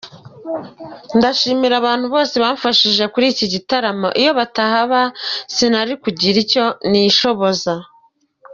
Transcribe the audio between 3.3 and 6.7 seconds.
iki gitaramo iyo batahaba sinari kugira icyo